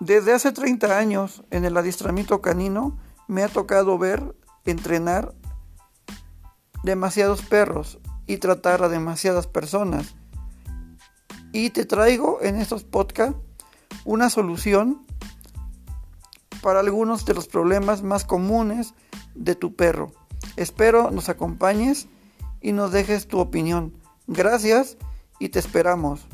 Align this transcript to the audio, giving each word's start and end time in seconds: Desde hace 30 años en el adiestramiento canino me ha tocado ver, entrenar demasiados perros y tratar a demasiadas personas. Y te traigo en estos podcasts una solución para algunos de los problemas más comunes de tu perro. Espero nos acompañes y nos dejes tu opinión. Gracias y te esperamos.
Desde 0.00 0.32
hace 0.32 0.50
30 0.50 0.96
años 0.96 1.44
en 1.50 1.66
el 1.66 1.76
adiestramiento 1.76 2.40
canino 2.40 2.96
me 3.28 3.42
ha 3.42 3.48
tocado 3.48 3.98
ver, 3.98 4.34
entrenar 4.64 5.34
demasiados 6.82 7.42
perros 7.42 7.98
y 8.26 8.38
tratar 8.38 8.82
a 8.82 8.88
demasiadas 8.88 9.46
personas. 9.46 10.14
Y 11.52 11.68
te 11.68 11.84
traigo 11.84 12.38
en 12.40 12.56
estos 12.56 12.82
podcasts 12.82 13.36
una 14.06 14.30
solución 14.30 15.04
para 16.62 16.80
algunos 16.80 17.26
de 17.26 17.34
los 17.34 17.46
problemas 17.46 18.02
más 18.02 18.24
comunes 18.24 18.94
de 19.34 19.54
tu 19.54 19.76
perro. 19.76 20.12
Espero 20.56 21.10
nos 21.10 21.28
acompañes 21.28 22.08
y 22.62 22.72
nos 22.72 22.90
dejes 22.90 23.28
tu 23.28 23.38
opinión. 23.38 23.92
Gracias 24.26 24.96
y 25.38 25.50
te 25.50 25.58
esperamos. 25.58 26.26